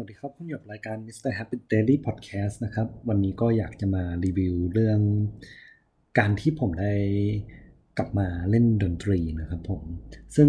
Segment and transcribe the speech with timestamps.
[0.00, 1.32] วัสดีครับ คุณอยู่กับรายการ Mr.
[1.38, 5.00] Happy Daily Podcast นะครับ วันนี้ก็อยากจะมารีวิวเรื่อง
[6.18, 6.94] การที่ผมได้
[7.98, 9.82] กลับมาเล่นดนตรีนะครับผม
[10.36, 10.48] ซึ่ง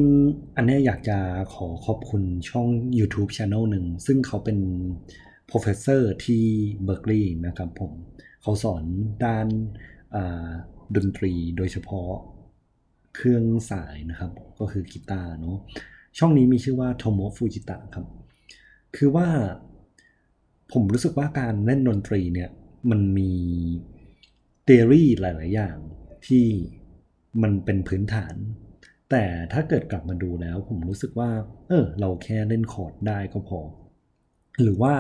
[0.55, 1.17] อันนี้อยากจะ
[1.53, 2.67] ขอขอบคุณช่อง
[2.99, 4.59] YouTube Channel หนึ่ง ซึ่งเขาเป็น
[5.51, 6.43] professor ที่
[6.87, 7.91] Berkeley นะครับผม
[8.41, 8.83] เขาสอน
[9.25, 9.47] ด้าน
[10.95, 12.09] ดนตรีโดยเฉพาะ
[13.15, 15.57] เครื่องสายนะครับ ก็คือกีตาร์เนาะ
[16.17, 18.07] ช่องนี้มีชื่อว่า Tomo Fujita ครับ
[18.95, 19.27] คือว่า
[20.73, 22.49] ผมรู้สึกว่าการเล่นดนตรีเนี่ย
[22.89, 23.31] มันมี
[24.65, 25.77] theory หลาย ๆ อย่าง
[26.27, 26.45] ที่
[27.41, 28.35] มันเป็นพื้นฐาน
[29.11, 31.29] แต่ถ้าเกิดกลับมาดูแล้ว ผมรู้สึกว่า
[31.67, 33.59] เออ เราแค่เล่นคอร์ดได้ก็พอ
[34.61, 34.95] หรือว่า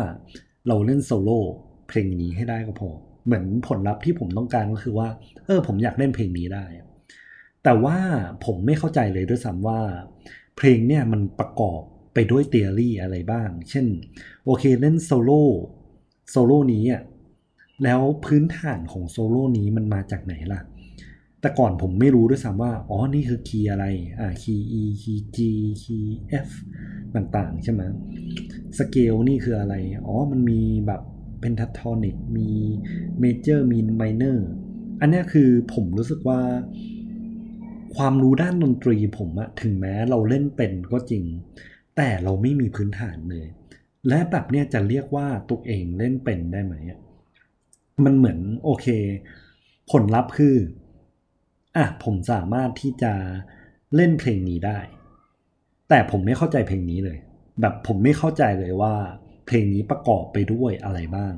[0.67, 1.39] เราเล่นโซโล่
[1.87, 2.89] เพลงนี้ให้ได้ก็พอ
[3.25, 5.09] เหมือนผลลัพธ์ที่ผมต้องการก็คือว่า
[5.45, 6.65] เออ ผมอยากเล่นเพลงนี้ได้
[7.63, 7.97] แต่ว่า
[8.45, 9.79] ผมไม่เข้าใจเลยด้วยซ้ำว่า
[10.57, 11.81] เพลงเนี่ยมันประกอบ
[12.13, 13.85] ไปด้วย theory อะไรบ้าง เช่น
[14.45, 15.43] โอเคเล่นโซโล่
[16.29, 17.01] โซโล่นี้อะ
[17.83, 20.61] แล้วพื้นฐานของโซโล่นี้มันมาจากไหนล่ะ
[21.41, 23.85] แต่ก่อนผมไม่รู้ด้วยซ้ำว่า อ๋อ นี่คือคีย์อะไร
[24.19, 25.37] อ่า คีย์ E คีย์ G
[25.83, 26.17] คีย์
[26.47, 26.49] F
[27.15, 27.81] ต่างๆ ใช่ไหม
[28.77, 29.75] สเกลนี่คืออะไร
[30.07, 31.01] อ๋อ มันมีแบบ
[31.41, 32.49] เป็นทัตทอนิก มี
[33.19, 34.47] เมเจอร์ มีไมเนอร์
[35.01, 36.41] อันนี้คือผมรู้สึกว่า
[37.95, 41.23] ความรู้ด้านดนตรีผมอะถึงแม้เราเล่นเป็นก็จริง
[42.01, 43.47] แต่เราไม่มีพื้นฐานเลย
[44.07, 46.75] และแบบเนี้ยจะเรียกว่าตัวเองเล่นเป็นได้ไหม
[48.03, 48.87] มันเหมือนโอเค
[49.91, 50.55] ผลลัพธ์คือ
[51.75, 53.13] อะผมสามารถที่จะ
[53.95, 54.79] เล่นเพลงนี้ได้
[55.89, 57.17] แต่ผมไม่เข้าใจเพลงนี้เลย
[57.61, 58.93] แบบผมไม่เข้าใจเลยว่า
[59.47, 61.33] เพลงนี้ประกอบไปด้วยอะไรบ้าง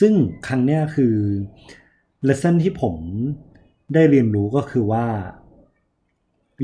[0.00, 0.12] ซึ่ง
[0.46, 1.14] ครั้งนี้คือ
[2.24, 2.94] lesson ที่ผม
[3.94, 5.06] ได้เรียนรู้ก็คือว่า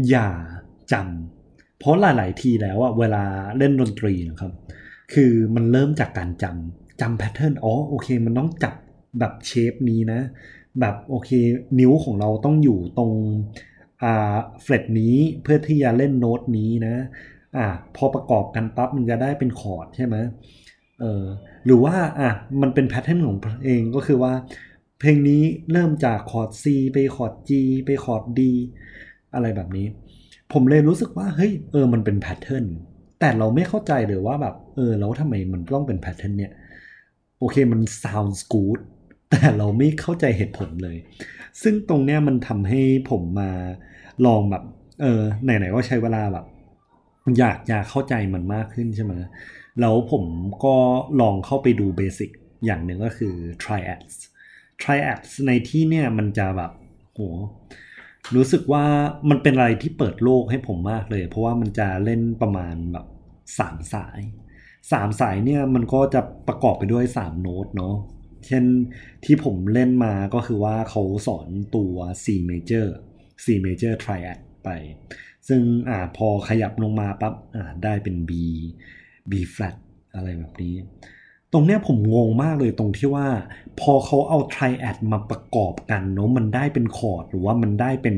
[0.09, 0.29] อย่า
[0.93, 1.44] จำ
[1.85, 3.25] เพราะหลาย ๆ ทีแล้วอะเวลา
[3.59, 4.53] เล่นดนตรีนะครับ
[5.13, 8.75] คือมันเริ่มจากการจำจำ pattern อ๋อโอเค มันต้องจับ
[9.19, 10.21] แบบ shape นี้นะ
[10.81, 11.31] แบบโอเค
[11.81, 13.13] นิ้วของเราต้องอยู่ตรง
[14.03, 16.95] อ่า fret นี้เพื่อที่จะเล่นโน้ตนี้นะ
[17.57, 20.17] อ่าพอประกอบกันปั๊บมันจะได้เป็นคอร์ดใช่ไหม
[21.01, 21.25] เออ
[21.67, 22.31] หรือว่าอะ
[22.63, 24.33] มันเป็น pattern ของเพลงก็คือว่า
[25.01, 27.51] เพลงนี้เริ่มจากคอร์ด C ไปคอร์ด G
[27.87, 28.41] ไปคอร์ด D
[29.35, 29.87] อะไรแบบนี้
[30.55, 32.65] ผมเลยรู้สึกว่าเฮ้ยเออมันเป็น pattern
[33.21, 36.53] แต่เราไม่เข้าใจเลยว่าแบบเออแล้วทำไมมันต้องเป็น pattern เนี่ย
[37.39, 38.81] โอเคมัน sounds good
[39.31, 40.97] แต่เราไม่เข้าใจเหตุผลเลย
[41.63, 43.51] ซึ่งตรงเนี้ยมันทำให้ผมมา
[44.27, 44.63] ลองแบบ
[45.03, 46.47] เออไหนๆก็ใช้เวลาแบบ
[47.39, 49.13] อยากอยากเข้าใจมันมากขึ้นใช่ไหม
[49.81, 50.25] แล้วผม
[50.65, 50.77] ก็
[51.21, 52.31] ลองเข้าไปดูเบสิก
[52.65, 54.15] อย่างหนึ่งก็คือ triads
[54.83, 56.73] triads ในที่เนี่ยมันจะแบบ
[57.15, 57.21] โห
[58.37, 58.87] รู้สึกว่า
[59.31, 63.07] มันเป็นอะไรที่เปิดโลกให้ผมมากเลย เพราะว่ามันจะเล่นประมาณแบบ
[63.59, 64.21] สามสาย
[64.93, 67.97] สามสายเนี่ยมันก็จะประกอบไปด้วยสามโน้ตเนาะ
[68.47, 68.65] เช่น
[69.25, 72.87] ที่ผมเล่นมาก็คือว่าเขาสอนตัว C major
[73.45, 74.69] C major triad ไป
[75.49, 78.33] ซึ่งอ่าพอขยับลงมาปั๊บอ่าได้เป็น B
[79.31, 79.77] B flat
[80.15, 80.75] อะไรแบบนี้
[81.57, 83.27] ตรงเนี้ยผมงงมากเลยตรงที่ว่า
[83.81, 88.17] พอเขาเอา triad มาประกอบกันเนาะมันได้เป็นคอร์ดหรือว่ามันได้เป็น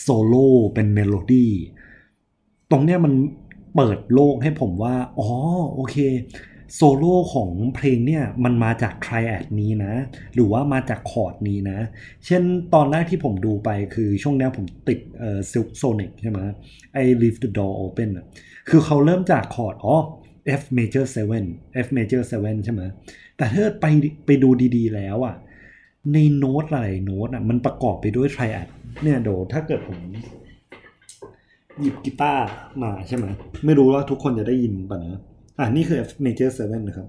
[0.00, 1.52] โซโล่เป็นเมโลดี้
[2.70, 3.14] ตรงเนี้ยมัน
[3.74, 5.28] เปิดโลกให้ผมว่า อ๋อ
[5.74, 5.96] โอเค
[6.74, 9.92] โซโล่ของเพลงเนี่ยมันมาจาก triad นี้นะ
[10.34, 11.78] หรือว่ามาจากคอร์ดนี้นะ
[12.26, 12.42] เช่น
[12.74, 16.40] ตอนแรกที่ผมดูไปคือช่วงนี้ผมติดเอ่อ Silk Sonic ใช่ไหม
[16.92, 18.26] ไอ้ leave the door open อะ
[18.68, 19.96] คือเขาเริ่มจากคอร์ดอ๋อ
[20.60, 21.04] F major
[21.44, 22.82] 7 F major 7 ใช่ไหม
[23.36, 23.86] แต่ถ้าไป
[24.26, 25.36] ไปดูดีๆแล้วอะ
[26.12, 28.68] ในโน้ตหลายโน้ตอะมันประกอบไปด้วย triad
[29.02, 29.98] เนี่ยเดี๋ยวถ้าเกิดผม
[31.80, 32.44] หยิบกีตาร์
[32.82, 33.26] มาใช่ไหม
[33.64, 35.20] ไม่รู้ว่าทุกคนจะได้ยินป่ะนะ
[35.58, 37.08] อะนี่คือ F major 7นะครับ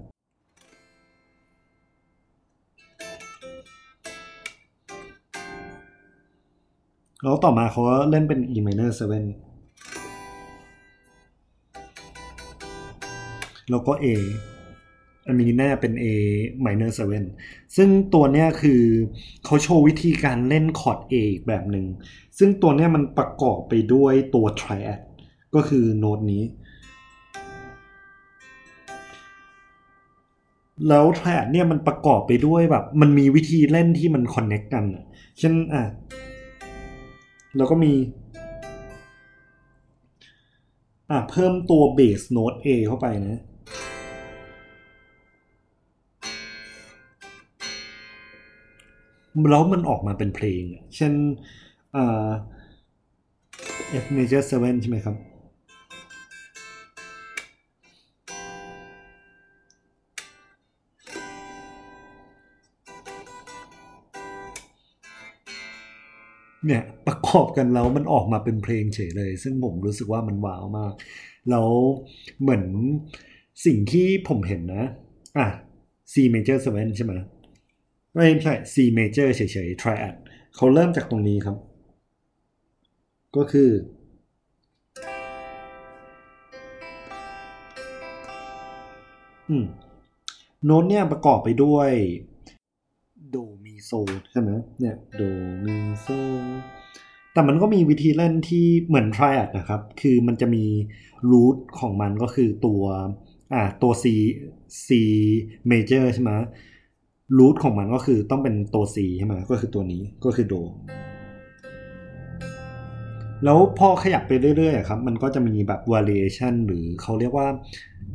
[7.22, 9.47] แล้วต่อมาเขาเล่นเป็น E minor 7
[13.70, 14.06] แล้วก็ A
[15.26, 16.04] อันนี้แน่เป็น A
[16.64, 16.90] minor
[17.34, 18.82] 7 ซึ่งตัวเนี้ยคือ
[19.44, 21.86] เขาโชว์วิธีการเล่นคอร์ด A อีกแบบหนึ่ง
[22.38, 25.00] ซึ่งตัวเนี้ยมันประกอบไปด้วยตัว triad
[25.54, 26.42] ก็คือโน้ตนี้
[30.88, 34.84] แล้ว triad เนี่ยมันประกอบไปด้วยแบบ มันมีวิธีเล่นที่มัน connect กัน
[35.38, 35.82] เช่นอะ
[37.56, 37.92] แล้วก็มี
[41.10, 43.40] อะเพิ่มตัวเบสโน้ต A เข้าไปนะ
[49.50, 50.62] แล้วมันออกมาเป็นเพลง
[50.96, 51.12] เช่น
[54.02, 55.16] F major seven ใช่ไหมครับ
[66.66, 70.92] เนี่ย ประกอบกันแล้วมันออกมาเป็นเพลงเฉยเลย ซึ่งผมรู้สึกว่ามันว้าวมาก
[71.50, 71.68] แล้ว
[72.40, 72.64] เหมือน
[73.66, 74.84] สิ่งที่ผมเห็นนะ
[75.38, 75.46] อะ
[76.12, 77.14] C major seven ใช่ไหม
[78.20, 80.14] ไม่ใช่ C major เฉยๆ triad
[80.56, 81.56] เขาเริ่มจากตรงนี้ครับ
[83.36, 83.70] ก็คือ
[89.48, 89.64] อืม
[90.64, 91.90] โน้ตเนี่ยประกอบไปด้วย
[93.30, 93.90] โดมีโซ
[94.30, 94.50] ใช่ไหม
[94.80, 95.22] เนี่ยโด
[95.64, 96.08] มีโซ
[97.32, 100.64] แต่มันก็มีวิธีเล่นที่เหมือน triad นะครับ คือมันจะมี
[101.30, 102.82] รูทของมันก็คือตัว
[103.52, 104.04] อ่าตัว C
[104.86, 104.88] C
[105.70, 106.32] major ใช่ไหม
[107.36, 110.54] รูทของมันก็คือต้องเป็นตัว C ใช่ไหมก็คือตัวนี้ก็คือโด
[113.44, 117.48] แล้วพอขยับไปเรื่อยๆครับ มันก็จะมีแบบ variation หรือเขาเรียกว่า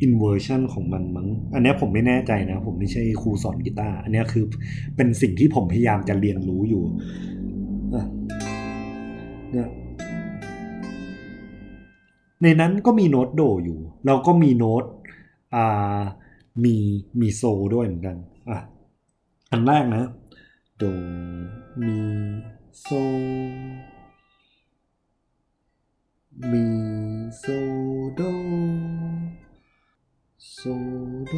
[0.06, 4.46] inversion ของมันมั้ง อันนี้ผมไม่แน่ใจนะ ผมไม่ใช่ครูสอนกีตาร์ อันนี้คือ
[4.96, 6.84] เป็นสิ่งที่ผมพยายามจะเรียนรู้อยู่
[9.52, 9.70] เนี่ย
[12.42, 14.84] ในนั้นก็มีโน้ตโดอยู่แล้วก็มีโน้ต
[15.56, 16.00] อ่า
[16.64, 16.76] มี
[17.22, 17.44] มีโซ
[17.76, 18.18] ด้วยเหมือนกัน
[18.50, 18.60] อะ
[19.56, 20.06] อันแรกนะ
[20.78, 20.84] โด
[21.82, 21.98] มี
[22.82, 22.88] โซ
[26.52, 26.66] มี
[27.40, 27.46] โซ
[28.16, 28.22] โด
[30.54, 30.60] โซ
[31.28, 31.34] โด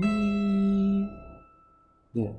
[0.00, 0.18] มี
[2.14, 2.32] เนี่ย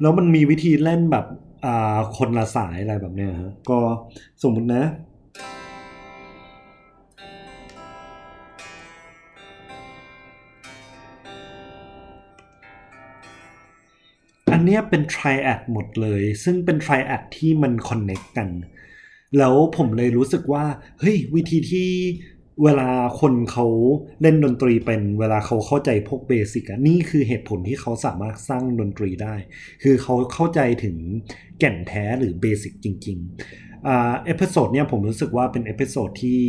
[0.00, 1.26] แล้วมันมีวิธีเล่นแบบ
[1.64, 3.78] อ่าคนละสายอะไรแบบเนี้ยฮะก็
[4.42, 4.84] สมมตินะ
[14.56, 18.48] อันนี้เป็น triad หมดเลย ซึ่งเป็น triad ที่มัน connect กัน
[19.38, 20.64] แล้วผมเลยรู้สึกว่า
[21.00, 21.90] เฮ้ย วิธีที่
[22.62, 22.90] เวลา
[23.20, 23.66] คนเขา
[24.22, 29.34] เล่นดนตรีเป็นเวลาเขาเข้าใจพวกเบสิกอะนี่คือเหตุผลที่เขาสามารถสร้างดนตรีได้
[29.82, 30.96] คือเขาเข้าใจถึง
[31.58, 36.40] แก่นแท้หรือ basic จริงๆอ่า episode เนี่ยผมรู้สึกว่าเป็น episode ที่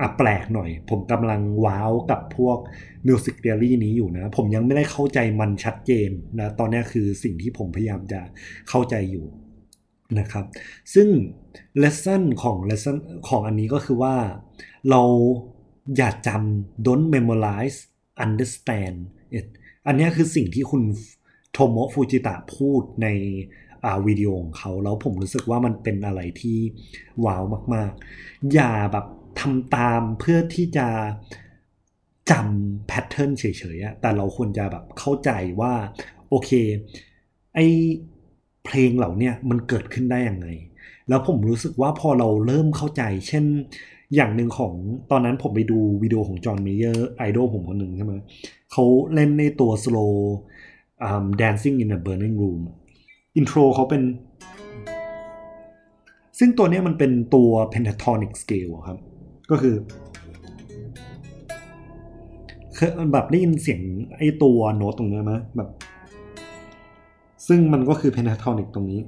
[0.00, 2.58] อะแปลกหน่อย ผมกำลังว้าวกับพวก
[3.06, 6.10] มิวสิกเ h อรี่นี้อยู่นะ ผมยังไม่ได้เข้าใจมันชัดเจน
[6.40, 8.20] นะตอนนี้คือสิ่งที่ผมพยายามจะ
[8.68, 9.26] เข้าใจอยู่
[10.18, 10.44] นะครับ
[10.94, 11.08] ซึ่ง
[11.82, 12.96] lesson ของ lesson
[13.28, 14.16] ของอันนี้ก็คือว่า
[14.90, 15.02] เรา
[15.96, 17.78] อย่าจำ don't memorize
[18.24, 18.98] understand
[19.38, 19.46] it
[19.86, 20.82] อันนี้คือสิ่งที่คุณ
[21.52, 23.08] โทโมฟูจิตะพูดใน
[24.06, 26.58] วิดีโอของเขา แล้วผมรู้สึกว่ามันเป็นอะไรที่
[27.24, 27.42] ว้าว
[27.74, 27.92] มาก
[28.22, 29.06] ๆ อย่าแบบ
[29.40, 30.88] ทำตามเพื่อที่จะ
[32.30, 33.44] จำแพทเทิร์นเฉ
[33.76, 35.30] ยๆแต่เราควรจะแบบเข้าใจ
[35.60, 35.72] ว่า
[36.30, 36.50] โอเค
[37.54, 37.58] ไอ
[38.64, 40.46] เพลงเหล่านี้มันเกิดขึ้นได้ยังไง
[41.08, 43.44] แล้วผมรู้สึกว่าพอเราเริ่มเข้าใจ เช่น
[44.14, 44.72] อย่างหนึ่งของ
[45.10, 48.14] ตอนนั้นผมไปดูวิดีโอของจอห์นเมเยอร์ไอดอลผมคนหนึ่งใช่ไหม
[48.72, 48.84] เขา
[49.14, 50.14] เล่นในตัว slow
[51.06, 52.60] um, dancing in a burning room
[53.36, 54.02] intro เขาเป็น
[56.38, 58.98] ซึ่งตัวนี้มันเป็นตัว pentatonic scale ครับ
[59.50, 59.74] ก็คือ
[62.76, 63.80] เคยแบบได้ยินเสียง
[64.16, 65.68] ไอ้ตัวโน้ตตรงนี้ไหมแบบ
[67.48, 69.00] ซึ่งมันก็คือ pentatonic ตรงนี้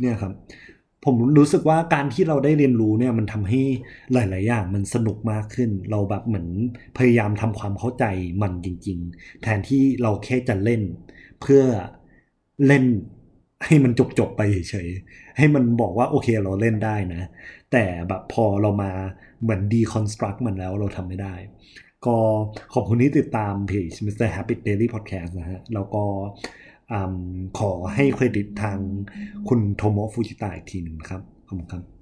[0.00, 0.32] เนี่ยครับ
[1.04, 3.62] ผมรู้สึกว่าการที่เราได้เรียนรู้เนี่ยมันทำให้
[4.12, 6.48] หลาย ๆ อย่างมันสนุกมากขึ้น เราแบบเหมือน
[6.98, 8.04] พยายามทำความเข้าใจ
[8.42, 10.82] มันจริง ๆ แทนที่เราแค่จะเล่น
[11.40, 11.62] เพื่อ
[12.66, 12.84] เล่น
[13.66, 17.22] ให้มันจบจบไปเฉยๆให้มันบอกว่าโอเคเราเล่นได้นะ
[17.72, 18.90] แต่แบบพอเรามา
[19.42, 21.34] เหมือนดีคอนสตรักมันแล้วเราทำไม่ได้
[22.06, 22.16] ก็
[22.74, 24.28] ขอบคุณที่ติดตามเพจ Mr.
[24.36, 26.04] Happy Daily Podcast นะฮะ แล้วก็
[27.58, 28.78] ขอให้เครดิตทาง
[29.48, 31.97] คุณโทโมฟูจิตะอีกทีหนึ่งครับ ขอบคุณครับ